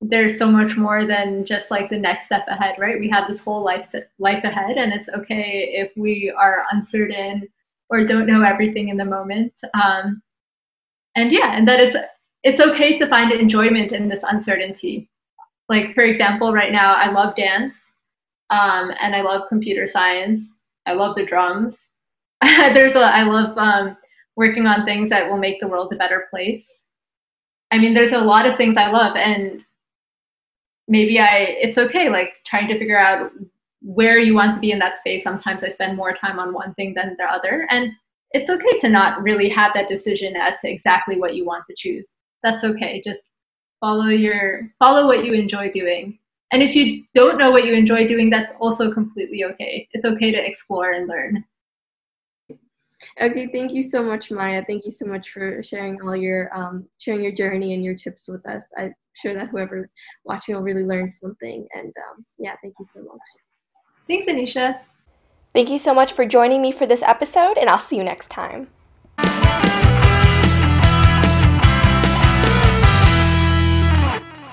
there's 0.02 0.38
so 0.38 0.48
much 0.48 0.78
more 0.78 1.06
than 1.06 1.46
just 1.46 1.70
like 1.70 1.90
the 1.90 1.98
next 2.00 2.26
step 2.26 2.46
ahead, 2.48 2.76
right? 2.80 3.00
We 3.00 3.10
have 3.10 3.28
this 3.28 3.42
whole 3.42 3.64
life 3.64 3.90
life 4.18 4.44
ahead, 4.44 4.78
and 4.78 4.94
it's 4.94 5.10
okay 5.10 5.72
if 5.74 5.92
we 5.98 6.34
are 6.38 6.66
uncertain 6.72 7.48
or 7.90 8.06
don't 8.06 8.28
know 8.28 8.42
everything 8.44 8.90
in 8.90 8.98
the 8.98 9.06
moment. 9.06 9.54
Um, 9.74 10.22
and 11.16 11.32
yeah, 11.32 11.58
and 11.58 11.68
that 11.68 11.82
it's 11.82 11.98
it's 12.44 12.62
okay 12.62 12.98
to 12.98 13.08
find 13.08 13.32
enjoyment 13.32 13.92
in 13.92 14.08
this 14.08 14.24
uncertainty. 14.24 15.10
Like 15.68 15.94
for 15.94 16.04
example, 16.04 16.54
right 16.54 16.72
now 16.72 16.94
I 16.96 17.12
love 17.12 17.36
dance, 17.36 17.76
um, 18.50 18.92
and 19.02 19.16
I 19.16 19.22
love 19.22 19.50
computer 19.50 19.86
science. 19.86 20.56
I 20.86 20.94
love 20.94 21.16
the 21.16 21.26
drums. 21.26 21.88
there's 22.42 22.96
a 22.96 23.00
I 23.00 23.24
love 23.24 23.58
um, 23.58 23.98
working 24.38 24.66
on 24.66 24.86
things 24.86 25.10
that 25.10 25.30
will 25.30 25.38
make 25.38 25.60
the 25.60 25.68
world 25.68 25.92
a 25.92 25.98
better 25.98 26.28
place. 26.30 26.84
I 27.72 27.78
mean, 27.78 27.94
there's 27.94 28.14
a 28.14 28.20
lot 28.20 28.46
of 28.48 28.56
things 28.56 28.78
I 28.78 28.90
love, 28.90 29.18
and 29.18 29.64
maybe 30.90 31.20
I 31.20 31.56
it's 31.62 31.78
okay 31.78 32.10
like 32.10 32.42
trying 32.46 32.68
to 32.68 32.78
figure 32.78 33.00
out 33.00 33.32
where 33.82 34.20
you 34.20 34.34
want 34.34 34.54
to 34.54 34.60
be 34.60 34.72
in 34.72 34.80
that 34.80 34.98
space. 34.98 35.24
Sometimes 35.24 35.64
I 35.64 35.70
spend 35.70 35.96
more 35.96 36.14
time 36.14 36.40
on 36.40 36.54
one 36.54 36.74
thing 36.74 36.94
than 36.94 37.16
the 37.18 37.26
other, 37.26 37.66
and 37.70 37.94
it's 38.32 38.50
okay 38.50 38.78
to 38.80 38.90
not 38.90 39.22
really 39.24 39.48
have 39.50 39.72
that 39.74 39.88
decision 39.88 40.36
as 40.36 40.60
to 40.60 40.70
exactly 40.70 41.20
what 41.20 41.36
you 41.36 41.46
want 41.46 41.66
to 41.68 41.76
choose. 41.78 42.10
That's 42.44 42.64
okay. 42.64 43.02
Just 43.06 43.22
follow 43.80 44.08
your 44.08 44.70
follow 44.80 45.08
what 45.08 45.24
you 45.24 45.34
enjoy 45.34 45.72
doing. 45.72 46.20
And 46.52 46.64
if 46.64 46.76
you 46.76 47.04
don't 47.14 47.38
know 47.38 47.52
what 47.52 47.66
you 47.66 47.74
enjoy 47.74 48.08
doing, 48.08 48.30
that's 48.30 48.52
also 48.60 48.92
completely 48.92 49.44
okay. 49.46 49.88
It's 49.94 50.06
okay 50.06 50.32
to 50.32 50.46
explore 50.46 50.92
and 50.92 51.08
learn. 51.08 51.46
Okay, 53.22 53.48
thank 53.48 53.74
you 53.74 53.84
so 53.84 54.02
much, 54.02 54.32
Maya. 54.32 54.64
Thank 54.66 54.86
you 54.86 54.92
so 54.92 55.06
much 55.06 55.32
for 55.32 55.62
sharing 55.62 56.02
all 56.02 56.16
your 56.16 56.56
um, 56.58 56.88
sharing 57.00 57.22
your 57.22 57.34
journey 57.34 57.74
and 57.74 57.84
your 57.84 57.96
tips 57.96 58.28
with 58.30 58.46
us. 58.48 58.64
I'm 58.78 58.94
sure 59.14 59.34
that 59.34 59.50
whoever's 59.50 59.92
watching 60.24 60.56
will 60.56 60.62
really 60.62 60.86
learn 60.86 61.12
something. 61.12 61.68
And 61.74 61.94
um, 62.10 62.26
yeah, 62.38 62.56
thank 62.62 62.76
you 62.80 62.86
so 62.86 63.02
much. 63.02 63.20
Thanks, 64.08 64.32
Anisha. 64.32 64.80
Thank 65.54 65.70
you 65.70 65.80
so 65.80 65.94
much 65.94 66.14
for 66.14 66.26
joining 66.26 66.62
me 66.62 66.72
for 66.72 66.86
this 66.86 67.02
episode, 67.02 67.58
and 67.58 67.70
I'll 67.70 67.78
see 67.78 67.98
you 67.98 68.04
next 68.04 68.30
time. 68.30 68.70